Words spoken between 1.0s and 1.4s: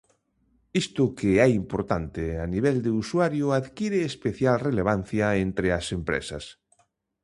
que